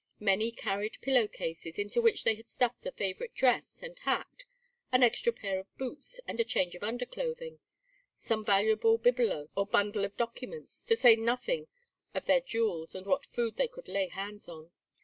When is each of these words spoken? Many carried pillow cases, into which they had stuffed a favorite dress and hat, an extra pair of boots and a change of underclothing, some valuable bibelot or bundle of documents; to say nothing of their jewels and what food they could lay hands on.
Many 0.19 0.51
carried 0.51 0.97
pillow 1.01 1.27
cases, 1.27 1.77
into 1.77 2.01
which 2.01 2.23
they 2.23 2.33
had 2.33 2.49
stuffed 2.49 2.87
a 2.87 2.91
favorite 2.91 3.35
dress 3.35 3.83
and 3.83 3.99
hat, 3.99 4.45
an 4.91 5.03
extra 5.03 5.31
pair 5.31 5.59
of 5.59 5.67
boots 5.77 6.19
and 6.27 6.39
a 6.39 6.43
change 6.43 6.73
of 6.73 6.81
underclothing, 6.81 7.59
some 8.17 8.43
valuable 8.43 8.97
bibelot 8.97 9.49
or 9.55 9.67
bundle 9.67 10.03
of 10.03 10.17
documents; 10.17 10.83
to 10.85 10.95
say 10.95 11.15
nothing 11.15 11.67
of 12.15 12.25
their 12.25 12.41
jewels 12.41 12.95
and 12.95 13.05
what 13.05 13.27
food 13.27 13.57
they 13.57 13.67
could 13.67 13.87
lay 13.87 14.07
hands 14.07 14.49
on. 14.49 14.71